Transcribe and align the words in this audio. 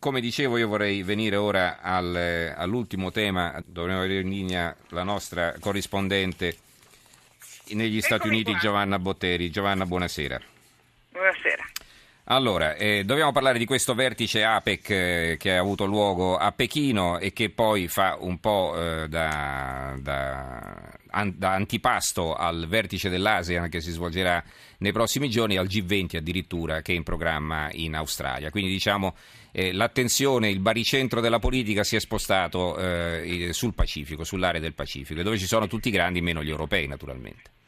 Come 0.00 0.22
dicevo, 0.22 0.56
io 0.56 0.66
vorrei 0.66 1.02
venire 1.02 1.36
ora 1.36 1.82
al, 1.82 2.54
all'ultimo 2.56 3.10
tema. 3.10 3.62
Dovremmo 3.66 3.98
avere 3.98 4.20
in 4.20 4.30
linea 4.30 4.74
la 4.88 5.02
nostra 5.02 5.54
corrispondente 5.60 6.56
negli 7.72 8.00
Stati 8.00 8.26
Uniti. 8.26 8.56
Giovanna 8.56 8.98
Botteri. 8.98 9.50
Giovanna. 9.50 9.84
Buonasera. 9.84 10.40
Allora, 12.32 12.76
eh, 12.76 13.02
dobbiamo 13.02 13.32
parlare 13.32 13.58
di 13.58 13.64
questo 13.64 13.92
vertice 13.92 14.44
APEC 14.44 14.90
eh, 14.90 15.36
che 15.36 15.56
ha 15.56 15.58
avuto 15.58 15.84
luogo 15.84 16.36
a 16.36 16.52
Pechino 16.52 17.18
e 17.18 17.32
che 17.32 17.50
poi 17.50 17.88
fa 17.88 18.18
un 18.20 18.38
po' 18.38 18.72
eh, 18.76 19.08
da, 19.08 19.96
da- 19.98 20.92
an- 21.08 21.34
da 21.36 21.54
antipasto 21.54 22.36
al 22.36 22.68
vertice 22.68 23.08
dell'ASEAN 23.08 23.68
che 23.68 23.80
si 23.80 23.90
svolgerà 23.90 24.44
nei 24.78 24.92
prossimi 24.92 25.28
giorni, 25.28 25.56
al 25.56 25.66
G20 25.66 26.18
addirittura 26.18 26.82
che 26.82 26.92
è 26.92 26.94
in 26.94 27.02
programma 27.02 27.68
in 27.72 27.96
Australia. 27.96 28.50
Quindi 28.50 28.70
diciamo 28.70 29.16
eh, 29.50 29.72
l'attenzione, 29.72 30.50
il 30.50 30.60
baricentro 30.60 31.20
della 31.20 31.40
politica 31.40 31.82
si 31.82 31.96
è 31.96 32.00
spostato 32.00 32.78
eh, 32.78 33.48
sul 33.50 33.74
Pacifico, 33.74 34.22
sull'area 34.22 34.60
del 34.60 34.74
Pacifico, 34.74 35.20
dove 35.24 35.36
ci 35.36 35.46
sono 35.46 35.66
tutti 35.66 35.88
i 35.88 35.90
grandi, 35.90 36.20
meno 36.20 36.44
gli 36.44 36.50
europei 36.50 36.86
naturalmente. 36.86 37.58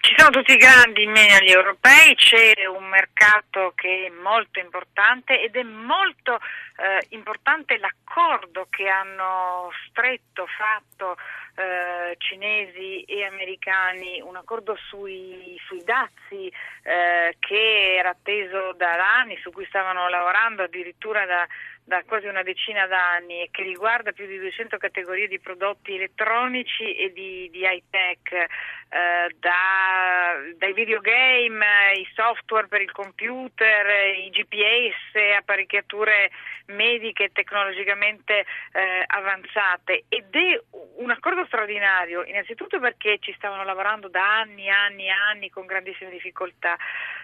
Ci 0.00 0.14
sono 0.16 0.30
tutti 0.30 0.52
i 0.52 0.56
grandi 0.56 1.06
meno 1.06 1.38
gli 1.40 1.50
europei, 1.50 2.14
c'è 2.14 2.66
un 2.66 2.84
mercato 2.88 3.72
che 3.74 4.06
è 4.06 4.10
molto 4.10 4.60
importante 4.60 5.40
ed 5.40 5.56
è 5.56 5.64
molto 5.64 6.38
eh, 6.76 7.04
importante 7.10 7.76
l'accordo 7.78 8.68
che 8.70 8.88
hanno 8.88 9.70
stretto, 9.88 10.46
fatto 10.46 11.16
eh, 11.56 12.14
cinesi 12.18 13.02
e 13.02 13.24
americani, 13.24 14.20
un 14.20 14.36
accordo 14.36 14.78
sui, 14.88 15.60
sui 15.66 15.82
dazi 15.82 16.46
eh, 16.84 17.34
che 17.40 17.96
era 17.96 18.10
atteso 18.10 18.72
da 18.74 19.18
anni, 19.18 19.36
su 19.42 19.50
cui 19.50 19.66
stavano 19.66 20.08
lavorando 20.08 20.62
addirittura 20.62 21.26
da, 21.26 21.44
da 21.88 22.04
quasi 22.04 22.26
una 22.26 22.42
decina 22.42 22.86
d'anni 22.86 23.40
e 23.40 23.48
che 23.50 23.62
riguarda 23.62 24.12
più 24.12 24.26
di 24.26 24.38
200 24.38 24.76
categorie 24.76 25.26
di 25.26 25.40
prodotti 25.40 25.94
elettronici 25.94 26.94
e 26.94 27.12
di, 27.12 27.48
di 27.50 27.60
high 27.60 27.82
tech, 27.88 28.30
eh, 28.32 29.34
da, 29.40 30.36
dai 30.56 30.72
videogame, 30.74 31.94
i 31.96 32.06
software 32.14 32.68
per 32.68 32.82
il 32.82 32.92
computer, 32.92 33.86
i 34.16 34.28
GPS, 34.28 35.36
apparecchiature 35.38 36.30
mediche 36.66 37.30
tecnologicamente 37.32 38.40
eh, 38.72 39.04
avanzate. 39.06 40.04
Ed 40.08 40.34
è 40.34 40.60
un 40.96 41.10
accordo 41.10 41.46
straordinario, 41.46 42.22
innanzitutto 42.24 42.78
perché 42.78 43.16
ci 43.20 43.32
stavano 43.36 43.64
lavorando 43.64 44.08
da 44.08 44.40
anni, 44.40 44.68
anni, 44.68 45.08
anni 45.08 45.48
con 45.48 45.64
grandissime 45.64 46.10
difficoltà, 46.10 46.76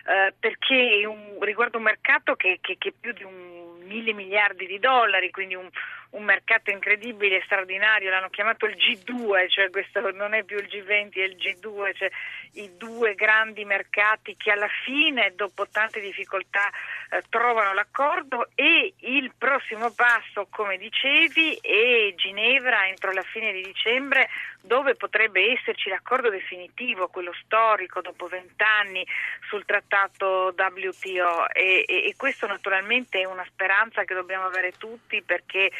eh, 0.07 0.33
perché 0.39 1.05
un, 1.07 1.37
riguarda 1.41 1.77
un 1.77 1.83
mercato 1.83 2.35
che, 2.35 2.59
che, 2.63 2.77
che 2.79 2.95
più 2.99 3.13
di 3.13 3.25
un 3.25 3.54
mille 3.87 4.13
miliardi 4.13 4.67
di 4.67 4.79
dollari, 4.79 5.31
quindi 5.31 5.55
un, 5.55 5.69
un 6.11 6.25
mercato 6.25 6.71
incredibile, 6.71 7.43
straordinario, 7.45 8.11
l'hanno 8.11 8.31
chiamato 8.31 8.67
il 8.67 8.77
G2, 8.77 9.49
cioè 9.49 9.71
questo 9.71 10.11
non 10.13 10.35
è 10.35 10.45
più 10.45 10.57
il 10.59 10.67
G20, 10.67 11.15
è 11.15 11.23
il 11.23 11.37
G2, 11.37 11.95
cioè 11.95 12.11
i 12.53 12.71
due 12.77 13.15
grandi 13.15 13.65
mercati 13.65 14.37
che 14.37 14.51
alla 14.51 14.69
fine, 14.85 15.33
dopo 15.35 15.67
tante 15.69 16.01
difficoltà, 16.01 16.71
eh, 17.11 17.23
trovano 17.29 17.75
l'accordo 17.75 18.49
e 18.55 18.95
il 18.97 19.33
prossimo 19.37 19.91
passo, 19.93 20.47
come 20.51 20.77
dicevi, 20.77 21.59
è 21.61 22.15
Ginevra 22.15 22.87
entro 22.87 23.13
la 23.13 23.23
fine 23.23 23.53
di 23.53 23.63
dicembre, 23.63 24.29
dove 24.61 24.95
potrebbe 24.95 25.53
esserci 25.53 25.91
l'accordo 25.91 26.31
definitivo, 26.31 27.09
quello 27.09 27.33
storico, 27.45 28.01
dopo 28.01 28.29
vent'anni 28.29 29.07
sul 29.49 29.65
trattato 29.65 30.55
WTO 30.57 31.51
e, 31.51 31.85
e, 31.87 32.07
e 32.07 32.15
questo 32.17 32.47
naturalmente 32.47 33.21
è 33.21 33.25
una 33.25 33.45
speranza 33.47 33.74
che 34.05 34.15
dobbiamo 34.15 34.47
avere 34.47 34.73
tutti 34.73 35.23
perché 35.23 35.71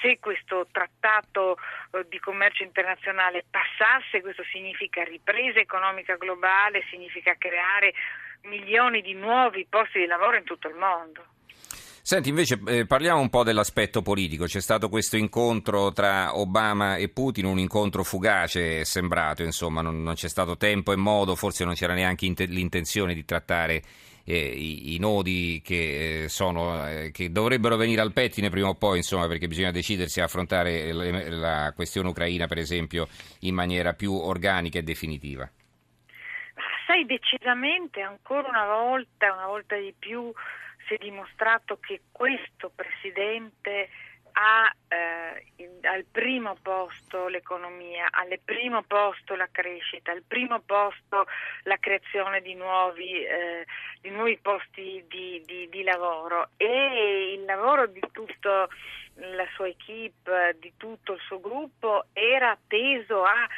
se 0.00 0.18
questo 0.18 0.66
trattato 0.70 1.56
eh, 1.92 2.06
di 2.08 2.18
commercio 2.18 2.62
internazionale 2.62 3.44
passasse, 3.48 4.20
questo 4.20 4.42
significa 4.50 5.02
ripresa 5.04 5.58
economica 5.58 6.16
globale, 6.16 6.84
significa 6.90 7.34
creare 7.38 7.94
milioni 8.42 9.00
di 9.00 9.14
nuovi 9.14 9.66
posti 9.68 10.00
di 10.00 10.06
lavoro 10.06 10.36
in 10.36 10.44
tutto 10.44 10.68
il 10.68 10.74
mondo. 10.74 11.24
Senti, 12.06 12.28
invece 12.28 12.60
eh, 12.66 12.84
parliamo 12.84 13.18
un 13.18 13.30
po' 13.30 13.44
dell'aspetto 13.44 14.02
politico. 14.02 14.44
C'è 14.44 14.60
stato 14.60 14.90
questo 14.90 15.16
incontro 15.16 15.90
tra 15.90 16.36
Obama 16.36 16.96
e 16.96 17.08
Putin, 17.08 17.46
un 17.46 17.58
incontro 17.58 18.04
fugace, 18.04 18.80
è 18.80 18.84
sembrato, 18.84 19.42
insomma, 19.42 19.80
non, 19.80 20.02
non 20.02 20.12
c'è 20.12 20.28
stato 20.28 20.58
tempo 20.58 20.92
e 20.92 20.96
modo, 20.96 21.34
forse 21.34 21.64
non 21.64 21.72
c'era 21.72 21.94
neanche 21.94 22.26
inte- 22.26 22.44
l'intenzione 22.44 23.14
di 23.14 23.24
trattare 23.24 23.82
eh, 24.24 24.36
i, 24.36 24.94
i 24.94 24.98
nodi 24.98 25.60
che, 25.64 26.24
eh, 26.24 26.28
sono, 26.28 26.88
eh, 26.88 27.10
che 27.12 27.30
dovrebbero 27.30 27.76
venire 27.76 28.00
al 28.00 28.12
pettine 28.12 28.50
prima 28.50 28.68
o 28.68 28.74
poi, 28.74 28.98
insomma, 28.98 29.26
perché 29.26 29.46
bisogna 29.46 29.70
decidersi 29.70 30.20
a 30.20 30.24
affrontare 30.24 30.92
le- 30.92 31.30
la 31.30 31.72
questione 31.74 32.08
ucraina, 32.08 32.46
per 32.46 32.58
esempio, 32.58 33.08
in 33.40 33.54
maniera 33.54 33.92
più 33.92 34.12
organica 34.12 34.78
e 34.78 34.82
definitiva. 34.82 35.48
Sai, 36.86 37.06
decisamente 37.06 38.00
ancora 38.00 38.48
una 38.48 38.66
volta, 38.66 39.32
una 39.32 39.46
volta 39.46 39.76
di 39.76 39.94
più, 39.98 40.32
si 40.86 40.94
è 40.94 40.98
dimostrato 40.98 41.78
che 41.80 42.02
questo 42.12 42.70
Presidente 42.74 43.88
ha 44.34 44.74
eh, 44.88 45.44
in- 45.56 45.86
al 45.86 46.04
primo 46.10 46.56
posto 46.62 47.28
l'economia, 47.28 48.08
al 48.10 48.38
primo 48.44 48.82
posto 48.82 49.34
la 49.34 49.48
crescita, 49.50 50.12
al 50.12 50.22
primo 50.26 50.60
posto 50.60 51.26
la 51.64 51.76
creazione 51.78 52.40
di 52.40 52.54
nuovi, 52.54 53.24
eh, 53.24 53.64
di 54.00 54.10
nuovi 54.10 54.38
posti 54.40 55.04
di, 55.08 55.42
di- 55.44 55.68
di 55.68 55.82
lavoro. 55.82 56.50
E 56.56 57.34
il 57.34 57.44
lavoro 57.44 57.86
di 57.86 58.02
tutta 58.12 58.66
la 59.14 59.46
sua 59.54 59.68
equip, 59.68 60.28
di 60.58 60.72
tutto 60.76 61.12
il 61.12 61.20
suo 61.20 61.40
gruppo 61.40 62.06
era 62.12 62.58
teso 62.66 63.22
a 63.22 63.48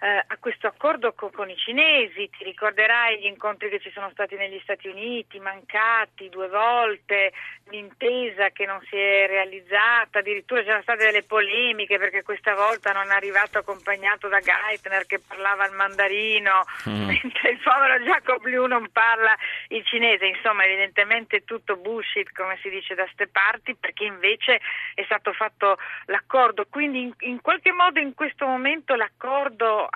eh, 0.00 0.24
a 0.26 0.36
questo 0.38 0.66
accordo 0.66 1.12
co- 1.12 1.30
con, 1.30 1.50
i 1.50 1.56
cinesi, 1.56 2.30
ti 2.30 2.44
ricorderai 2.44 3.20
gli 3.20 3.26
incontri 3.26 3.68
che 3.68 3.80
ci 3.80 3.90
sono 3.90 4.10
stati 4.10 4.34
negli 4.36 4.58
Stati 4.62 4.88
Uniti, 4.88 5.38
mancati 5.38 6.28
due 6.28 6.48
volte, 6.48 7.32
l'intesa 7.68 8.50
che 8.50 8.66
non 8.66 8.80
si 8.88 8.96
è 8.96 9.26
realizzata, 9.26 10.20
addirittura 10.20 10.62
c'erano 10.62 10.82
state 10.82 11.04
delle 11.04 11.22
polemiche 11.22 11.98
perché 11.98 12.22
questa 12.22 12.54
volta 12.54 12.92
non 12.92 13.10
è 13.10 13.14
arrivato 13.14 13.58
accompagnato 13.58 14.28
da 14.28 14.40
Geithner 14.40 15.06
che 15.06 15.20
parlava 15.20 15.66
il 15.66 15.74
mandarino, 15.74 16.64
Mm. 16.88 17.06
mentre 17.06 17.50
il 17.50 17.58
povero 17.62 17.98
Jacob 18.00 18.44
Liu 18.44 18.66
non 18.66 18.88
parla 18.90 19.36
il 19.68 19.84
cinese, 19.84 20.26
insomma 20.26 20.64
evidentemente 20.64 21.44
tutto 21.44 21.76
bullshit 21.76 22.32
come 22.32 22.58
si 22.62 22.70
dice 22.70 22.94
da 22.94 23.06
ste 23.12 23.26
parti 23.26 23.74
perché 23.74 24.04
invece 24.04 24.60
è 24.94 25.02
stato 25.04 25.32
fatto 25.32 25.76
l'accordo, 26.06 26.66
quindi 26.68 27.02
in, 27.02 27.12
in 27.20 27.40
qualche 27.40 27.72
modo 27.72 28.00
in 28.00 28.14
questo 28.14 28.46
momento 28.46 28.94
l'accordo 28.94 29.88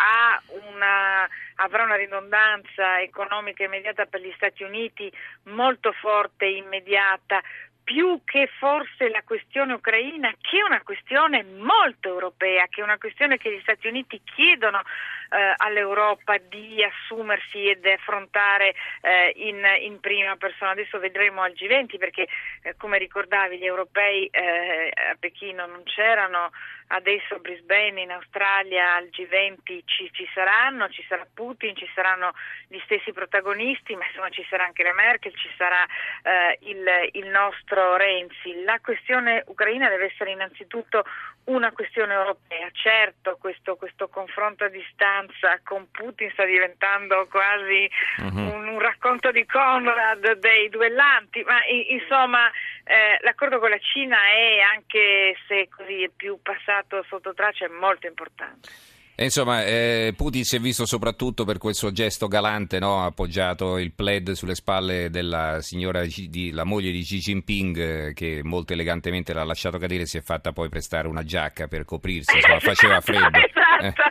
una, 0.69 1.28
avrà 1.56 1.84
una 1.84 1.97
ridondanza 1.97 3.00
economica 3.00 3.65
immediata 3.65 4.06
per 4.06 4.21
gli 4.21 4.32
Stati 4.37 4.62
Uniti 4.62 5.12
molto 5.44 5.93
forte 5.93 6.47
e 6.47 6.56
immediata, 6.56 7.43
più 7.84 8.22
che 8.25 8.49
forse 8.59 9.10
la 9.10 9.22
questione 9.25 9.75
ucraina, 9.75 10.33
che 10.41 10.59
è 10.59 10.62
una 10.62 10.81
questione 10.83 11.44
molto 11.44 12.09
europea, 12.09 12.66
che 12.69 12.81
è 12.81 12.84
una 12.84 12.97
questione 12.97 13.37
che 13.37 13.54
gli 13.54 13.60
Stati 13.60 13.87
Uniti 13.88 14.22
chiedono 14.25 14.81
eh, 14.81 15.54
all'Europa 15.59 16.38
di 16.38 16.83
assumersi 16.83 17.69
ed 17.69 17.84
affrontare 17.84 18.75
eh, 19.03 19.33
in, 19.37 19.62
in 19.81 20.00
prima 20.00 20.34
persona. 20.37 20.71
Adesso 20.71 20.99
vedremo 20.99 21.43
al 21.43 21.53
G20 21.53 21.99
perché, 21.99 22.27
eh, 22.62 22.75
come 22.77 22.97
ricordavi, 22.97 23.59
gli 23.59 23.66
europei 23.66 24.27
eh, 24.27 24.91
a 25.10 25.16
Pechino 25.19 25.66
non 25.66 25.83
c'erano, 25.84 26.53
adesso 26.89 27.34
a 27.34 27.39
Brisbane 27.39 28.00
in 28.03 28.11
Australia 28.11 28.95
al 28.95 29.05
G20 29.11 29.81
ci, 29.84 30.11
ci 30.12 30.28
saranno, 30.34 30.89
ci 30.89 31.05
sarà 31.09 31.27
Putin, 31.33 31.75
ci 31.77 31.89
saranno 31.95 32.33
gli 32.69 32.78
stessi 32.84 33.12
protagonisti, 33.12 33.95
ma 33.97 34.06
insomma 34.06 34.28
ci 34.31 34.45
sarà 34.49 34.65
anche 34.65 34.83
la 34.83 34.93
Merkel, 34.95 35.34
ci 35.37 35.50
sarà 35.56 35.84
eh, 36.22 36.59
il, 36.62 36.84
il 37.12 37.27
nostro 37.28 37.97
Renzi. 37.97 38.62
La 38.65 38.78
questione 38.81 39.43
ucraina 39.47 39.89
deve 39.89 40.07
essere 40.07 40.31
innanzitutto 40.31 41.04
una 41.45 41.72
questione 41.72 42.15
europea. 42.15 42.69
Certo, 42.72 43.37
questo, 43.39 43.77
questo 43.77 44.09
confronto 44.09 44.65
a 44.65 44.69
distanza 44.69 45.60
con 45.63 45.91
Putin 45.91 46.30
sta 46.33 46.45
diventando 46.45 47.27
quasi 47.30 47.91
Mhm. 48.19 48.48
un, 48.48 48.69
un 48.69 48.78
racconto 48.80 49.30
di 49.30 49.45
Conrad 49.47 50.33
dei 50.39 50.69
duellanti, 50.69 51.42
ma 51.42 51.65
i- 51.66 51.92
insomma 51.92 52.51
eh, 52.84 53.19
l'accordo 53.22 53.59
con 53.59 53.71
la 53.71 53.78
Cina 53.78 54.16
è, 54.31 54.60
anche 54.60 55.36
se 55.48 55.69
così 55.75 56.03
è 56.03 56.10
più 56.15 56.39
passato 56.42 57.04
sotto 57.09 57.33
traccia, 57.34 57.65
è 57.65 57.69
molto 57.69 58.07
importante. 58.07 58.69
E 59.16 59.22
insomma, 59.22 59.65
eh, 59.65 60.13
Putin 60.16 60.42
si 60.42 60.57
è 60.57 60.59
visto 60.59 60.86
soprattutto 60.86 61.45
per 61.45 61.59
quel 61.59 61.75
suo 61.75 61.92
gesto 61.92 62.27
galante, 62.27 62.81
no? 62.81 63.01
ha 63.01 63.04
appoggiato 63.04 63.78
il 63.78 63.92
plaid 63.92 64.33
sulle 64.33 64.57
spalle 64.57 65.09
della 65.09 65.60
signora, 65.60 66.04
di- 66.04 66.51
la 66.51 66.65
moglie 66.65 66.91
di 66.91 67.03
Xi 67.03 67.19
Jinping, 67.19 67.78
eh, 67.78 68.13
che 68.13 68.41
molto 68.42 68.72
elegantemente 68.72 69.33
l'ha 69.33 69.45
lasciato 69.45 69.78
cadere 69.78 70.03
e 70.03 70.07
si 70.07 70.19
è 70.19 70.21
fatta 70.21 70.51
poi 70.51 70.69
prestare 70.69 71.07
una 71.07 71.22
giacca 71.22 71.69
per 71.69 71.84
coprirsi, 71.84 72.34
insomma, 72.34 72.59
faceva 72.59 72.98
freddo. 73.03 73.39
Eh. 73.39 73.47
Esatto, 73.47 74.03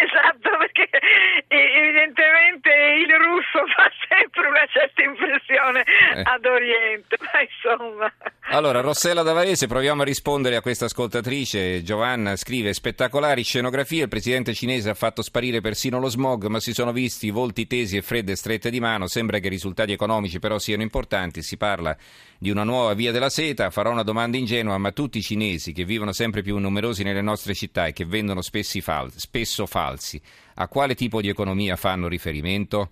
esatto, 0.00 0.50
perché 0.58 0.88
evidentemente 1.58 2.70
il 2.70 3.14
russo 3.16 3.66
fa 3.74 3.90
sempre 4.08 4.46
una 4.48 4.66
certa 4.68 5.02
impressione 5.02 5.84
Eh. 6.14 6.22
ad 6.24 6.44
Oriente, 6.44 7.16
ma 7.20 7.40
insomma... 7.40 8.12
Allora, 8.50 8.80
Rossella 8.80 9.22
Davarese, 9.22 9.66
proviamo 9.66 10.00
a 10.00 10.04
rispondere 10.06 10.56
a 10.56 10.62
questa 10.62 10.86
ascoltatrice. 10.86 11.82
Giovanna 11.82 12.34
scrive: 12.34 12.72
Spettacolari 12.72 13.42
scenografie. 13.42 14.04
Il 14.04 14.08
presidente 14.08 14.54
cinese 14.54 14.88
ha 14.88 14.94
fatto 14.94 15.20
sparire 15.20 15.60
persino 15.60 16.00
lo 16.00 16.08
smog, 16.08 16.46
ma 16.46 16.58
si 16.58 16.72
sono 16.72 16.90
visti 16.92 17.28
volti 17.28 17.66
tesi 17.66 17.98
e 17.98 18.02
fredde 18.02 18.36
strette 18.36 18.70
di 18.70 18.80
mano. 18.80 19.06
Sembra 19.06 19.38
che 19.38 19.48
i 19.48 19.50
risultati 19.50 19.92
economici 19.92 20.38
però 20.38 20.58
siano 20.58 20.82
importanti. 20.82 21.42
Si 21.42 21.58
parla 21.58 21.94
di 22.38 22.48
una 22.48 22.64
nuova 22.64 22.94
via 22.94 23.12
della 23.12 23.28
seta. 23.28 23.68
Farò 23.68 23.90
una 23.90 24.02
domanda 24.02 24.38
ingenua, 24.38 24.78
ma 24.78 24.92
tutti 24.92 25.18
i 25.18 25.22
cinesi 25.22 25.72
che 25.72 25.84
vivono 25.84 26.12
sempre 26.12 26.40
più 26.40 26.56
numerosi 26.56 27.02
nelle 27.02 27.22
nostre 27.22 27.52
città 27.52 27.86
e 27.86 27.92
che 27.92 28.06
vendono 28.06 28.40
fal- 28.40 29.12
spesso 29.14 29.66
falsi, 29.66 30.20
a 30.54 30.68
quale 30.68 30.94
tipo 30.94 31.20
di 31.20 31.28
economia 31.28 31.76
fanno 31.76 32.08
riferimento? 32.08 32.88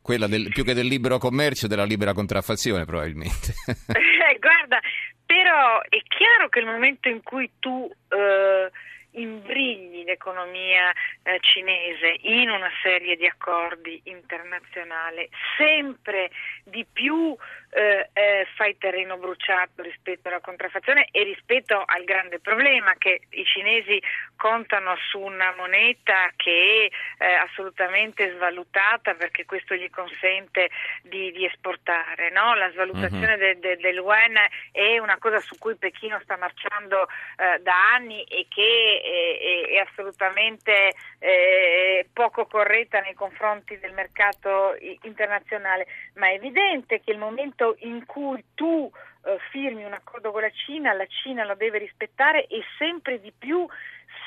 Quella 0.00 0.26
del, 0.26 0.48
più 0.48 0.64
che 0.64 0.72
del 0.72 0.86
libero 0.86 1.18
commercio, 1.18 1.66
della 1.66 1.84
libera 1.84 2.14
contraffazione, 2.14 2.86
probabilmente. 2.86 3.52
Guarda, 4.38 4.80
però 5.26 5.80
è 5.82 6.00
chiaro 6.08 6.48
che 6.48 6.60
il 6.60 6.66
momento 6.66 7.08
in 7.08 7.22
cui 7.22 7.50
tu 7.58 7.90
eh, 8.08 8.70
imbrigli 9.12 10.04
l'economia 10.04 10.92
eh, 11.22 11.38
cinese 11.40 12.16
in 12.22 12.50
una 12.50 12.70
serie 12.82 13.16
di 13.16 13.26
accordi 13.26 14.00
internazionali, 14.04 15.28
sempre 15.56 16.30
di 16.64 16.86
più 16.90 17.36
eh, 17.70 18.08
eh, 18.12 18.46
fai 18.56 18.76
terreno 18.78 19.16
bruciato 19.18 19.82
rispetto 19.82 20.28
alla 20.28 20.40
contraffazione 20.40 21.08
e 21.10 21.22
rispetto 21.22 21.82
al 21.84 22.04
grande 22.04 22.38
problema 22.38 22.94
che 22.96 23.22
i 23.30 23.44
cinesi 23.44 24.00
contano 24.36 24.96
su 25.10 25.18
una 25.18 25.52
moneta 25.56 26.30
che 26.36 26.90
è 27.18 27.24
eh, 27.24 27.34
assolutamente 27.34 28.32
svalutata 28.34 29.14
perché 29.14 29.44
questo 29.44 29.74
gli 29.74 29.90
consente 29.90 30.70
di, 31.02 31.32
di 31.32 31.44
esportare. 31.44 32.30
No? 32.30 32.54
La 32.54 32.70
svalutazione 32.70 33.36
mm-hmm. 33.36 33.38
de, 33.38 33.58
de, 33.58 33.76
del 33.76 33.96
yuan 33.96 34.34
è 34.72 34.98
una 34.98 35.18
cosa 35.18 35.40
su 35.40 35.56
cui 35.58 35.76
Pechino 35.76 36.20
sta 36.22 36.36
marciando 36.36 37.08
eh, 37.36 37.60
da 37.60 37.94
anni 37.94 38.22
e 38.24 38.46
che 38.48 39.00
è, 39.02 39.74
è 39.74 39.78
assolutamente 39.78 40.94
eh, 41.18 42.06
poco 42.12 42.46
corretta 42.46 43.00
nei 43.00 43.14
confronti 43.14 43.78
del 43.78 43.92
mercato 43.92 44.76
internazionale, 45.02 45.86
ma 46.14 46.28
è 46.28 46.34
evidente 46.34 47.00
che 47.00 47.10
il 47.10 47.18
momento 47.18 47.57
in 47.80 48.06
cui 48.06 48.44
tu 48.54 48.90
eh, 49.24 49.38
firmi 49.50 49.84
un 49.84 49.92
accordo 49.92 50.30
con 50.30 50.40
la 50.40 50.50
Cina, 50.50 50.92
la 50.92 51.06
Cina 51.06 51.44
lo 51.44 51.54
deve 51.54 51.78
rispettare 51.78 52.46
e 52.46 52.62
sempre 52.78 53.20
di 53.20 53.32
più 53.36 53.66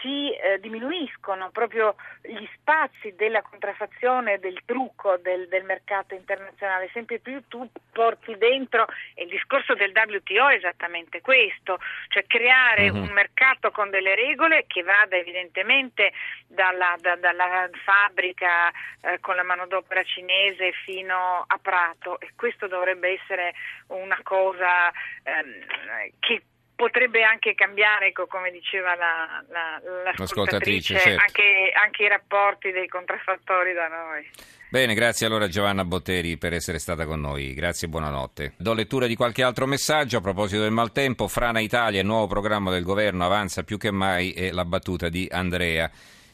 si 0.01 0.33
eh, 0.33 0.59
diminuiscono 0.59 1.49
proprio 1.51 1.95
gli 2.21 2.47
spazi 2.55 3.13
della 3.15 3.41
contraffazione, 3.41 4.39
del 4.39 4.61
trucco 4.65 5.17
del, 5.17 5.47
del, 5.47 5.63
mercato 5.63 6.15
internazionale, 6.15 6.89
sempre 6.93 7.19
più 7.19 7.41
tu 7.47 7.67
porti 7.91 8.37
dentro, 8.37 8.87
e 9.13 9.23
il 9.23 9.29
discorso 9.29 9.73
del 9.73 9.91
WTO 9.93 10.49
è 10.49 10.55
esattamente 10.55 11.21
questo, 11.21 11.79
cioè 12.09 12.25
creare 12.25 12.89
uh-huh. 12.89 12.97
un 12.97 13.11
mercato 13.11 13.71
con 13.71 13.89
delle 13.89 14.15
regole 14.15 14.65
che 14.67 14.83
vada 14.83 15.15
evidentemente 15.15 16.11
dalla, 16.47 16.95
da, 16.99 17.15
dalla 17.15 17.69
fabbrica 17.83 18.69
eh, 19.01 19.19
con 19.19 19.35
la 19.35 19.43
manodopera 19.43 20.03
cinese 20.03 20.71
fino 20.83 21.43
a 21.45 21.59
Prato 21.61 22.19
e 22.19 22.31
questo 22.35 22.67
dovrebbe 22.67 23.19
essere 23.21 23.53
una 23.87 24.19
cosa 24.23 24.91
ehm, 25.23 26.15
che 26.19 26.41
potrebbe 26.75 27.23
anche 27.23 27.53
cambiare, 27.53 28.07
ecco, 28.07 28.27
come 28.27 28.51
diceva 28.51 28.95
la, 28.95 29.43
la, 29.49 30.13
l'ascoltatrice, 30.15 30.97
certo. 30.97 31.21
anche, 31.21 31.71
anche 31.73 32.03
i 32.03 32.07
rapporti 32.07 32.71
dei 32.71 32.87
contraffattori 32.87 33.73
da 33.73 33.87
noi. 33.87 34.29
Bene, 34.69 34.93
grazie 34.93 35.25
allora 35.25 35.49
Giovanna 35.49 35.83
Botteri 35.83 36.37
per 36.37 36.53
essere 36.53 36.79
stata 36.79 37.05
con 37.05 37.19
noi, 37.19 37.53
grazie 37.53 37.87
e 37.87 37.89
buonanotte. 37.89 38.53
Do 38.57 38.73
lettura 38.73 39.05
di 39.05 39.15
qualche 39.15 39.43
altro 39.43 39.65
messaggio 39.65 40.17
a 40.17 40.21
proposito 40.21 40.61
del 40.61 40.71
maltempo, 40.71 41.27
Frana 41.27 41.59
Italia, 41.59 41.99
il 41.99 42.05
nuovo 42.05 42.27
programma 42.27 42.71
del 42.71 42.83
governo 42.83 43.25
avanza 43.25 43.63
più 43.63 43.77
che 43.77 43.91
mai 43.91 44.31
e 44.31 44.51
la 44.51 44.63
battuta 44.63 45.09
di 45.09 45.27
Andrea. 45.29 45.91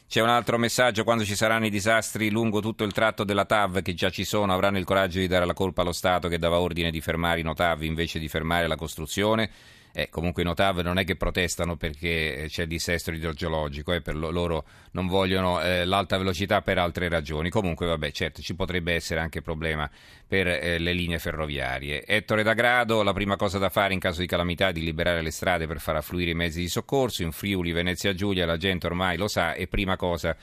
C'è 0.08 0.22
un 0.22 0.30
altro 0.30 0.56
messaggio, 0.56 1.04
quando 1.04 1.24
ci 1.24 1.34
saranno 1.34 1.66
i 1.66 1.70
disastri 1.70 2.30
lungo 2.30 2.60
tutto 2.60 2.82
il 2.84 2.92
tratto 2.92 3.24
della 3.24 3.44
TAV 3.44 3.82
che 3.82 3.92
già 3.92 4.08
ci 4.08 4.24
sono, 4.24 4.54
avranno 4.54 4.78
il 4.78 4.84
coraggio 4.84 5.18
di 5.18 5.26
dare 5.26 5.44
la 5.44 5.52
colpa 5.52 5.82
allo 5.82 5.92
Stato 5.92 6.28
che 6.28 6.38
dava 6.38 6.60
ordine 6.60 6.90
di 6.90 7.02
fermare 7.02 7.40
i 7.40 7.42
notavi 7.42 7.86
invece 7.86 8.18
di 8.18 8.28
fermare 8.28 8.68
la 8.68 8.76
costruzione. 8.76 9.50
Eh, 9.98 10.10
comunque 10.10 10.42
i 10.42 10.44
Notav 10.44 10.78
non 10.82 10.96
è 10.98 11.04
che 11.04 11.16
protestano 11.16 11.74
perché 11.74 12.46
c'è 12.48 12.62
il 12.62 12.68
dissesto 12.68 13.10
idrogeologico, 13.10 13.92
eh, 13.92 14.00
per 14.00 14.14
lo, 14.14 14.30
loro 14.30 14.64
non 14.92 15.08
vogliono 15.08 15.60
eh, 15.60 15.84
l'alta 15.84 16.16
velocità 16.16 16.62
per 16.62 16.78
altre 16.78 17.08
ragioni. 17.08 17.50
Comunque, 17.50 17.86
vabbè, 17.86 18.12
certo, 18.12 18.40
ci 18.40 18.54
potrebbe 18.54 18.94
essere 18.94 19.18
anche 19.18 19.42
problema 19.42 19.90
per 20.24 20.46
eh, 20.46 20.78
le 20.78 20.92
linee 20.92 21.18
ferroviarie. 21.18 22.04
Ettore 22.06 22.44
D'Agrado, 22.44 23.02
la 23.02 23.12
prima 23.12 23.34
cosa 23.34 23.58
da 23.58 23.70
fare 23.70 23.92
in 23.92 23.98
caso 23.98 24.20
di 24.20 24.28
calamità 24.28 24.68
è 24.68 24.72
di 24.72 24.84
liberare 24.84 25.20
le 25.20 25.32
strade 25.32 25.66
per 25.66 25.80
far 25.80 25.96
affluire 25.96 26.30
i 26.30 26.34
mezzi 26.34 26.60
di 26.60 26.68
soccorso. 26.68 27.24
In 27.24 27.32
Friuli, 27.32 27.72
Venezia 27.72 28.14
Giulia, 28.14 28.46
la 28.46 28.56
gente 28.56 28.86
ormai 28.86 29.16
lo 29.16 29.26
sa 29.26 29.54
e 29.54 29.66
prima 29.66 29.96
cosa 29.96 30.36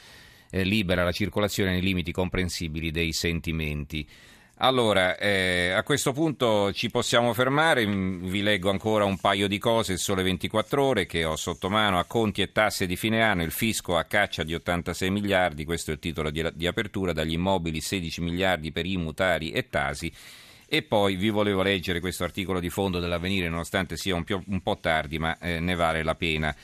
eh, 0.49 0.63
libera 0.65 1.05
la 1.05 1.13
circolazione 1.13 1.71
nei 1.71 1.81
limiti 1.81 2.11
comprensibili 2.11 2.91
dei 2.91 3.13
sentimenti. 3.13 4.05
Allora, 4.59 5.17
eh, 5.17 5.71
a 5.71 5.83
questo 5.83 6.13
punto 6.13 6.71
ci 6.71 6.89
possiamo 6.89 7.33
fermare, 7.33 7.85
mm, 7.85 8.27
vi 8.27 8.41
leggo 8.41 8.69
ancora 8.69 9.03
un 9.03 9.17
paio 9.17 9.49
di 9.49 9.57
cose, 9.57 9.91
il 9.91 9.99
sole 9.99 10.23
24 10.23 10.81
ore 10.81 11.05
che 11.05 11.25
ho 11.25 11.35
sotto 11.35 11.69
mano, 11.69 11.99
a 11.99 12.05
conti 12.05 12.41
e 12.41 12.53
tasse 12.53 12.85
di 12.85 12.95
fine 12.95 13.21
anno, 13.21 13.43
il 13.43 13.51
fisco 13.51 13.97
a 13.97 14.05
caccia 14.05 14.43
di 14.43 14.53
86 14.53 15.09
miliardi, 15.11 15.65
questo 15.65 15.91
è 15.91 15.95
il 15.95 15.99
titolo 15.99 16.29
di, 16.29 16.47
di 16.53 16.67
apertura, 16.67 17.11
dagli 17.11 17.33
immobili 17.33 17.81
16 17.81 18.21
miliardi 18.21 18.71
per 18.71 18.85
i 18.85 18.95
mutari 18.95 19.51
e 19.51 19.67
tasi. 19.67 20.09
E 20.67 20.83
poi 20.83 21.15
vi 21.17 21.29
volevo 21.29 21.61
leggere 21.61 21.99
questo 21.99 22.23
articolo 22.23 22.61
di 22.61 22.69
fondo 22.69 22.99
dell'avvenire, 22.99 23.49
nonostante 23.49 23.97
sia 23.97 24.15
un, 24.15 24.23
più, 24.23 24.41
un 24.47 24.61
po' 24.61 24.77
tardi, 24.79 25.19
ma 25.19 25.37
eh, 25.37 25.59
ne 25.59 25.75
vale 25.75 26.01
la 26.01 26.15
pena. 26.15 26.55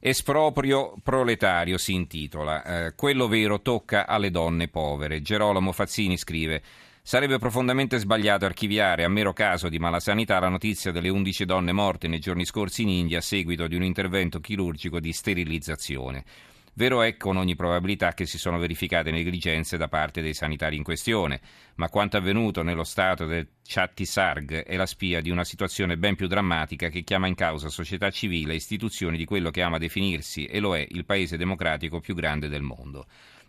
Esproprio 0.00 0.94
proletario 1.00 1.78
si 1.78 1.94
intitola. 1.94 2.86
Eh, 2.86 2.94
quello 2.96 3.28
vero 3.28 3.62
tocca 3.62 4.06
alle 4.06 4.32
donne 4.32 4.66
povere. 4.66 5.22
Gerolamo 5.22 5.70
Fazzini 5.70 6.16
scrive. 6.16 6.62
Sarebbe 7.08 7.38
profondamente 7.38 7.98
sbagliato 7.98 8.46
archiviare 8.46 9.04
a 9.04 9.08
mero 9.08 9.32
caso 9.32 9.68
di 9.68 9.78
malasanità 9.78 10.40
la 10.40 10.48
notizia 10.48 10.90
delle 10.90 11.08
11 11.08 11.44
donne 11.44 11.70
morte 11.70 12.08
nei 12.08 12.18
giorni 12.18 12.44
scorsi 12.44 12.82
in 12.82 12.88
India 12.88 13.18
a 13.18 13.20
seguito 13.20 13.68
di 13.68 13.76
un 13.76 13.84
intervento 13.84 14.40
chirurgico 14.40 14.98
di 14.98 15.12
sterilizzazione. 15.12 16.24
Vero 16.72 17.02
è 17.02 17.16
con 17.16 17.36
ogni 17.36 17.54
probabilità 17.54 18.12
che 18.12 18.26
si 18.26 18.38
sono 18.38 18.58
verificate 18.58 19.12
negligenze 19.12 19.76
da 19.76 19.86
parte 19.86 20.20
dei 20.20 20.34
sanitari 20.34 20.74
in 20.74 20.82
questione, 20.82 21.40
ma 21.76 21.88
quanto 21.88 22.16
avvenuto 22.16 22.64
nello 22.64 22.82
stato 22.82 23.24
del 23.24 23.46
Chattisarg 23.62 24.64
è 24.64 24.74
la 24.74 24.86
spia 24.86 25.20
di 25.20 25.30
una 25.30 25.44
situazione 25.44 25.96
ben 25.96 26.16
più 26.16 26.26
drammatica 26.26 26.88
che 26.88 27.02
chiama 27.02 27.28
in 27.28 27.36
causa 27.36 27.68
società 27.68 28.10
civile 28.10 28.54
e 28.54 28.56
istituzioni 28.56 29.16
di 29.16 29.24
quello 29.24 29.50
che 29.50 29.62
ama 29.62 29.78
definirsi, 29.78 30.46
e 30.46 30.58
lo 30.58 30.76
è, 30.76 30.84
il 30.90 31.04
paese 31.04 31.36
democratico 31.36 32.00
più 32.00 32.16
grande 32.16 32.48
del 32.48 32.62
mondo 32.62 33.06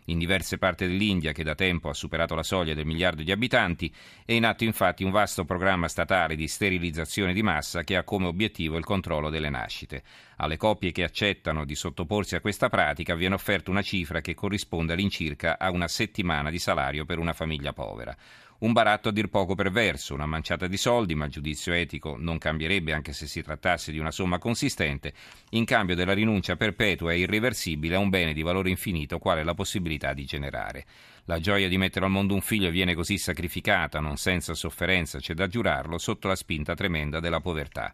in 0.08 0.18
diverse 0.18 0.58
parti 0.58 0.86
dell'India 0.86 1.32
che 1.32 1.42
da 1.42 1.54
tempo 1.54 1.88
ha 1.88 1.94
superato 1.94 2.34
la 2.34 2.42
soglia 2.42 2.74
del 2.74 2.86
miliardo 2.86 3.22
di 3.22 3.32
abitanti, 3.32 3.92
è 4.24 4.32
in 4.32 4.44
atto 4.44 4.64
infatti 4.64 5.04
un 5.04 5.10
vasto 5.10 5.44
programma 5.44 5.88
statale 5.88 6.36
di 6.36 6.46
sterilizzazione 6.46 7.32
di 7.32 7.42
massa 7.42 7.82
che 7.82 7.96
ha 7.96 8.04
come 8.04 8.26
obiettivo 8.26 8.76
il 8.76 8.84
controllo 8.84 9.30
delle 9.30 9.50
nascite. 9.50 10.02
Alle 10.36 10.56
coppie 10.56 10.92
che 10.92 11.02
accettano 11.02 11.64
di 11.64 11.74
sottoporsi 11.74 12.36
a 12.36 12.40
questa 12.40 12.68
pratica 12.68 13.14
viene 13.14 13.34
offerta 13.34 13.70
una 13.70 13.82
cifra 13.82 14.20
che 14.20 14.34
corrisponde 14.34 14.92
all'incirca 14.92 15.58
a 15.58 15.70
una 15.70 15.88
settimana 15.88 16.50
di 16.50 16.58
salario 16.58 17.04
per 17.04 17.18
una 17.18 17.32
famiglia 17.32 17.72
povera. 17.72 18.16
Un 18.60 18.72
baratto 18.72 19.10
a 19.10 19.12
dir 19.12 19.28
poco 19.28 19.54
perverso, 19.54 20.14
una 20.14 20.26
manciata 20.26 20.66
di 20.66 20.76
soldi, 20.76 21.14
ma 21.14 21.26
il 21.26 21.30
giudizio 21.30 21.72
etico 21.72 22.16
non 22.18 22.38
cambierebbe 22.38 22.92
anche 22.92 23.12
se 23.12 23.28
si 23.28 23.40
trattasse 23.40 23.92
di 23.92 24.00
una 24.00 24.10
somma 24.10 24.38
consistente, 24.38 25.12
in 25.50 25.64
cambio 25.64 25.94
della 25.94 26.12
rinuncia 26.12 26.56
perpetua 26.56 27.12
e 27.12 27.18
irreversibile 27.18 27.94
a 27.94 28.00
un 28.00 28.08
bene 28.08 28.32
di 28.32 28.42
valore 28.42 28.70
infinito 28.70 29.20
quale 29.20 29.44
la 29.44 29.54
possibilità 29.54 30.12
di 30.12 30.24
generare. 30.24 30.86
La 31.26 31.38
gioia 31.38 31.68
di 31.68 31.78
mettere 31.78 32.06
al 32.06 32.10
mondo 32.10 32.34
un 32.34 32.40
figlio 32.40 32.70
viene 32.70 32.96
così 32.96 33.16
sacrificata, 33.16 34.00
non 34.00 34.16
senza 34.16 34.54
sofferenza, 34.54 35.20
c'è 35.20 35.34
da 35.34 35.46
giurarlo, 35.46 35.96
sotto 35.96 36.26
la 36.26 36.34
spinta 36.34 36.74
tremenda 36.74 37.20
della 37.20 37.40
povertà. 37.40 37.92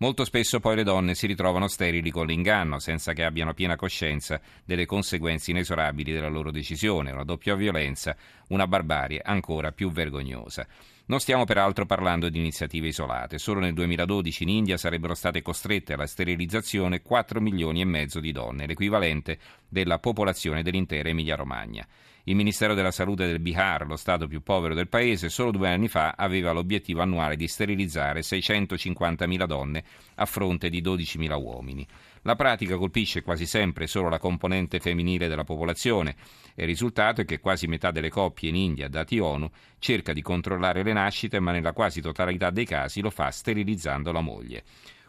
Molto 0.00 0.24
spesso 0.24 0.60
poi 0.60 0.76
le 0.76 0.84
donne 0.84 1.16
si 1.16 1.26
ritrovano 1.26 1.66
sterili 1.66 2.10
con 2.10 2.26
l'inganno, 2.26 2.78
senza 2.78 3.12
che 3.14 3.24
abbiano 3.24 3.52
piena 3.52 3.74
coscienza 3.74 4.40
delle 4.64 4.86
conseguenze 4.86 5.50
inesorabili 5.50 6.12
della 6.12 6.28
loro 6.28 6.52
decisione, 6.52 7.10
una 7.10 7.24
doppia 7.24 7.56
violenza, 7.56 8.16
una 8.48 8.68
barbarie 8.68 9.20
ancora 9.20 9.72
più 9.72 9.90
vergognosa. 9.90 10.64
Non 11.06 11.18
stiamo 11.18 11.44
peraltro 11.44 11.84
parlando 11.84 12.28
di 12.28 12.38
iniziative 12.38 12.88
isolate. 12.88 13.38
Solo 13.38 13.58
nel 13.58 13.72
2012 13.72 14.42
in 14.44 14.50
India 14.50 14.76
sarebbero 14.76 15.14
state 15.14 15.42
costrette 15.42 15.94
alla 15.94 16.06
sterilizzazione 16.06 17.02
4 17.02 17.40
milioni 17.40 17.80
e 17.80 17.84
mezzo 17.84 18.20
di 18.20 18.30
donne, 18.30 18.66
l'equivalente 18.66 19.38
della 19.66 19.98
popolazione 19.98 20.62
dell'intera 20.62 21.08
Emilia-Romagna. 21.08 21.84
Il 22.28 22.34
Ministero 22.34 22.74
della 22.74 22.90
Salute 22.90 23.24
del 23.24 23.40
Bihar, 23.40 23.86
lo 23.86 23.96
stato 23.96 24.28
più 24.28 24.42
povero 24.42 24.74
del 24.74 24.86
paese, 24.86 25.30
solo 25.30 25.50
due 25.50 25.70
anni 25.70 25.88
fa 25.88 26.12
aveva 26.14 26.52
l'obiettivo 26.52 27.00
annuale 27.00 27.36
di 27.36 27.48
sterilizzare 27.48 28.20
650.000 28.20 29.46
donne 29.46 29.82
a 30.16 30.26
fronte 30.26 30.68
di 30.68 30.82
12.000 30.82 31.42
uomini. 31.42 31.86
La 32.22 32.36
pratica 32.36 32.76
colpisce 32.76 33.22
quasi 33.22 33.46
sempre 33.46 33.86
solo 33.86 34.10
la 34.10 34.18
componente 34.18 34.78
femminile 34.78 35.26
della 35.26 35.44
popolazione 35.44 36.16
e 36.54 36.64
il 36.64 36.68
risultato 36.68 37.22
è 37.22 37.24
che 37.24 37.40
quasi 37.40 37.66
metà 37.66 37.90
delle 37.90 38.10
coppie 38.10 38.50
in 38.50 38.56
India, 38.56 38.88
dati 38.88 39.18
ONU, 39.18 39.50
cerca 39.78 40.12
di 40.12 40.20
controllare 40.20 40.82
le 40.82 40.92
nascite 40.92 41.40
ma 41.40 41.52
nella 41.52 41.72
quasi 41.72 42.02
totalità 42.02 42.50
dei 42.50 42.66
casi 42.66 43.00
lo 43.00 43.08
fa 43.08 43.30
sterilizzando 43.30 44.12
la 44.12 44.20
moglie. 44.20 44.64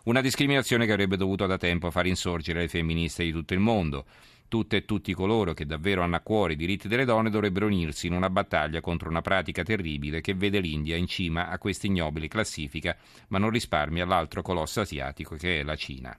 Una 0.05 0.21
discriminazione 0.21 0.85
che 0.85 0.93
avrebbe 0.93 1.17
dovuto 1.17 1.45
da 1.45 1.57
tempo 1.57 1.91
far 1.91 2.07
insorgere 2.07 2.61
le 2.61 2.67
femministe 2.69 3.25
di 3.25 3.33
tutto 3.33 3.53
il 3.53 3.59
mondo. 3.59 4.05
Tutte 4.49 4.77
e 4.77 4.85
tutti 4.85 5.13
coloro 5.13 5.53
che 5.53 5.67
davvero 5.67 6.01
hanno 6.01 6.15
a 6.15 6.21
cuore 6.21 6.53
i 6.53 6.55
diritti 6.55 6.87
delle 6.87 7.05
donne 7.05 7.29
dovrebbero 7.29 7.67
unirsi 7.67 8.07
in 8.07 8.13
una 8.13 8.31
battaglia 8.31 8.81
contro 8.81 9.07
una 9.07 9.21
pratica 9.21 9.61
terribile 9.61 10.21
che 10.21 10.33
vede 10.33 10.59
l'India 10.59 10.95
in 10.95 11.05
cima 11.05 11.49
a 11.49 11.59
questa 11.59 11.85
ignobile 11.85 12.27
classifica, 12.27 12.97
ma 13.27 13.37
non 13.37 13.51
risparmia 13.51 14.05
l'altro 14.05 14.41
colosso 14.41 14.81
asiatico 14.81 15.35
che 15.35 15.59
è 15.59 15.63
la 15.63 15.75
Cina. 15.75 16.17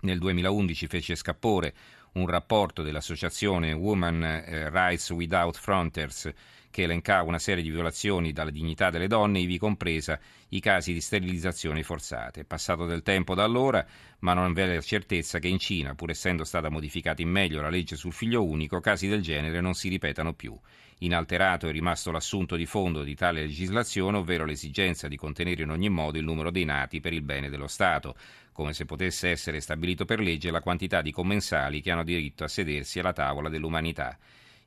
Nel 0.00 0.18
2011 0.18 0.86
fece 0.88 1.14
scapore 1.14 1.74
un 2.14 2.26
rapporto 2.26 2.82
dell'associazione 2.82 3.72
Women 3.72 4.22
eh, 4.24 4.68
Rights 4.68 5.10
Without 5.10 5.56
Frontiers 5.56 6.32
che 6.76 6.82
elencava 6.82 7.26
una 7.26 7.38
serie 7.38 7.62
di 7.62 7.70
violazioni 7.70 8.32
dalla 8.32 8.50
dignità 8.50 8.90
delle 8.90 9.06
donne, 9.06 9.38
ivi 9.38 9.56
compresa 9.56 10.20
i 10.50 10.60
casi 10.60 10.92
di 10.92 11.00
sterilizzazioni 11.00 11.82
forzate. 11.82 12.42
È 12.42 12.44
passato 12.44 12.84
del 12.84 13.02
tempo 13.02 13.34
da 13.34 13.44
allora, 13.44 13.82
ma 14.18 14.34
non 14.34 14.52
la 14.52 14.80
certezza 14.82 15.38
che 15.38 15.48
in 15.48 15.58
Cina, 15.58 15.94
pur 15.94 16.10
essendo 16.10 16.44
stata 16.44 16.68
modificata 16.68 17.22
in 17.22 17.30
meglio 17.30 17.62
la 17.62 17.70
legge 17.70 17.96
sul 17.96 18.12
figlio 18.12 18.44
unico, 18.44 18.80
casi 18.80 19.08
del 19.08 19.22
genere 19.22 19.62
non 19.62 19.72
si 19.72 19.88
ripetano 19.88 20.34
più. 20.34 20.54
Inalterato 20.98 21.66
è 21.66 21.72
rimasto 21.72 22.10
l'assunto 22.10 22.56
di 22.56 22.66
fondo 22.66 23.04
di 23.04 23.14
tale 23.14 23.40
legislazione, 23.40 24.18
ovvero 24.18 24.44
l'esigenza 24.44 25.08
di 25.08 25.16
contenere 25.16 25.62
in 25.62 25.70
ogni 25.70 25.88
modo 25.88 26.18
il 26.18 26.24
numero 26.24 26.50
dei 26.50 26.66
nati 26.66 27.00
per 27.00 27.14
il 27.14 27.22
bene 27.22 27.48
dello 27.48 27.68
Stato, 27.68 28.16
come 28.52 28.74
se 28.74 28.84
potesse 28.84 29.30
essere 29.30 29.62
stabilito 29.62 30.04
per 30.04 30.20
legge 30.20 30.50
la 30.50 30.60
quantità 30.60 31.00
di 31.00 31.10
commensali 31.10 31.80
che 31.80 31.90
hanno 31.90 32.04
diritto 32.04 32.44
a 32.44 32.48
sedersi 32.48 32.98
alla 32.98 33.14
tavola 33.14 33.48
dell'umanità. 33.48 34.18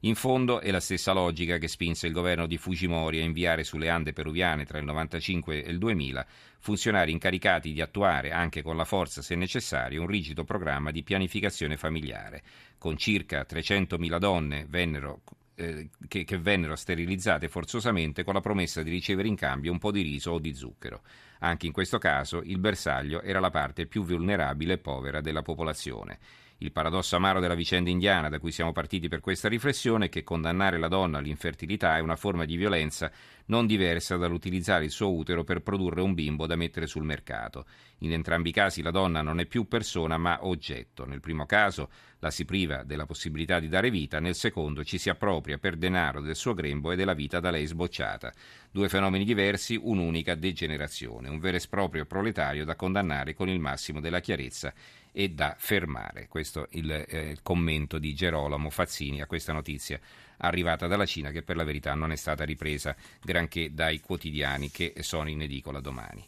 In 0.03 0.15
fondo 0.15 0.61
è 0.61 0.71
la 0.71 0.79
stessa 0.79 1.11
logica 1.11 1.57
che 1.57 1.67
spinse 1.67 2.07
il 2.07 2.13
governo 2.13 2.47
di 2.47 2.57
Fujimori 2.57 3.19
a 3.19 3.23
inviare 3.23 3.65
sulle 3.65 3.89
Ande 3.89 4.13
peruviane 4.13 4.63
tra 4.63 4.77
il 4.77 4.85
1995 4.85 5.65
e 5.65 5.69
il 5.69 5.77
2000 5.77 6.25
funzionari 6.59 7.11
incaricati 7.11 7.73
di 7.73 7.81
attuare, 7.81 8.31
anche 8.31 8.61
con 8.61 8.77
la 8.77 8.85
forza 8.85 9.21
se 9.21 9.35
necessario, 9.35 9.99
un 9.99 10.07
rigido 10.07 10.45
programma 10.45 10.91
di 10.91 11.03
pianificazione 11.03 11.75
familiare. 11.75 12.43
Con 12.77 12.95
circa 12.95 13.45
300.000 13.45 14.17
donne 14.19 14.65
vennero 14.69 15.21
eh, 15.55 15.89
che, 16.07 16.23
che, 16.23 16.37
vennero 16.37 16.77
sterilizzate 16.77 17.49
forzosamente 17.49 18.23
con 18.23 18.33
la 18.33 18.39
promessa 18.39 18.81
di 18.81 18.89
ricevere 18.89 19.27
in 19.27 19.35
cambio 19.35 19.73
un 19.73 19.79
po' 19.79 19.91
di 19.91 20.01
riso 20.01 20.31
o 20.31 20.39
di 20.39 20.53
zucchero. 20.53 21.01
Anche 21.39 21.65
in 21.65 21.73
questo 21.73 21.97
caso 21.97 22.41
il 22.41 22.59
bersaglio 22.59 23.21
era 23.21 23.41
la 23.41 23.49
parte 23.49 23.85
più 23.85 24.05
vulnerabile 24.05 24.73
e 24.73 24.77
povera 24.77 25.19
della 25.19 25.41
popolazione. 25.41 26.19
Il 26.61 26.73
paradosso 26.73 27.15
amaro 27.15 27.39
della 27.39 27.55
vicenda 27.55 27.89
indiana 27.89 28.27
da 28.27 28.37
cui 28.37 28.51
siamo 28.51 28.73
partiti 28.73 29.07
per 29.07 29.21
questa 29.21 29.47
riflessione 29.47 30.07
è 30.07 30.09
che 30.09 30.25
condannare 30.25 30.77
la 30.77 30.89
donna 30.89 31.19
all'infertilità 31.19 31.95
è 31.95 32.01
una 32.01 32.17
forma 32.17 32.43
di 32.43 32.57
violenza 32.57 33.09
non 33.49 33.65
diversa 33.65 34.17
dall'utilizzare 34.17 34.85
il 34.85 34.91
suo 34.91 35.13
utero 35.13 35.43
per 35.43 35.61
produrre 35.61 36.01
un 36.01 36.13
bimbo 36.13 36.47
da 36.47 36.55
mettere 36.55 36.87
sul 36.87 37.03
mercato. 37.03 37.65
In 37.99 38.13
entrambi 38.13 38.49
i 38.49 38.53
casi 38.53 38.81
la 38.81 38.91
donna 38.91 39.21
non 39.21 39.39
è 39.39 39.45
più 39.45 39.67
persona 39.67 40.17
ma 40.17 40.45
oggetto. 40.45 41.05
Nel 41.05 41.19
primo 41.19 41.45
caso 41.45 41.89
la 42.19 42.31
si 42.31 42.45
priva 42.45 42.83
della 42.83 43.05
possibilità 43.05 43.59
di 43.59 43.67
dare 43.67 43.89
vita, 43.89 44.19
nel 44.19 44.35
secondo 44.35 44.83
ci 44.83 44.97
si 44.97 45.09
appropria 45.09 45.57
per 45.57 45.77
denaro 45.77 46.21
del 46.21 46.35
suo 46.35 46.53
grembo 46.53 46.91
e 46.91 46.95
della 46.95 47.13
vita 47.13 47.39
da 47.39 47.49
lei 47.49 47.65
sbocciata. 47.65 48.31
Due 48.71 48.89
fenomeni 48.89 49.25
diversi, 49.25 49.79
un'unica 49.81 50.35
degenerazione, 50.35 51.29
un 51.29 51.39
vero 51.39 51.57
esproprio 51.57 52.05
proletario 52.05 52.65
da 52.65 52.75
condannare 52.75 53.33
con 53.33 53.49
il 53.49 53.59
massimo 53.59 53.99
della 53.99 54.19
chiarezza 54.19 54.73
e 55.11 55.29
da 55.29 55.55
fermare. 55.57 56.27
Questo 56.27 56.65
è 56.69 56.77
il 56.77 56.91
eh, 56.91 57.37
commento 57.41 57.97
di 57.97 58.13
Gerolamo 58.13 58.69
Fazzini 58.69 59.21
a 59.21 59.25
questa 59.25 59.53
notizia 59.53 59.99
arrivata 60.39 60.87
dalla 60.87 61.05
Cina 61.05 61.31
che 61.31 61.41
per 61.41 61.55
la 61.55 61.63
verità 61.63 61.93
non 61.93 62.11
è 62.11 62.15
stata 62.15 62.43
ripresa 62.43 62.95
granché 63.39 63.73
dai 63.73 64.01
quotidiani 64.01 64.69
che 64.69 64.93
sono 64.99 65.29
in 65.29 65.41
edicola 65.41 65.79
domani. 65.79 66.25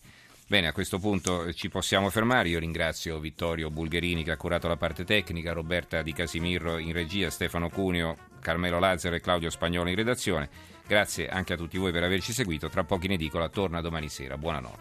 Bene, 0.47 0.67
a 0.67 0.73
questo 0.73 0.99
punto 0.99 1.53
ci 1.53 1.69
possiamo 1.69 2.09
fermare. 2.09 2.49
Io 2.49 2.59
ringrazio 2.59 3.19
Vittorio 3.19 3.69
Bulgherini 3.69 4.23
che 4.23 4.31
ha 4.31 4.37
curato 4.37 4.67
la 4.67 4.75
parte 4.75 5.03
tecnica, 5.05 5.53
Roberta 5.53 6.01
Di 6.01 6.13
Casimirro 6.13 6.77
in 6.77 6.91
regia, 6.91 7.29
Stefano 7.29 7.69
Cuneo, 7.69 8.17
Carmelo 8.41 8.79
Lazzaro 8.79 9.15
e 9.15 9.21
Claudio 9.21 9.49
Spagnolo 9.49 9.89
in 9.89 9.95
redazione. 9.95 10.49
Grazie 10.85 11.29
anche 11.29 11.53
a 11.53 11.57
tutti 11.57 11.77
voi 11.77 11.91
per 11.91 12.03
averci 12.03 12.33
seguito. 12.33 12.69
Tra 12.69 12.83
pochi 12.83 13.05
in 13.05 13.13
edicola 13.13 13.47
torna 13.47 13.79
domani 13.79 14.09
sera. 14.09 14.37
Buonanotte. 14.37 14.79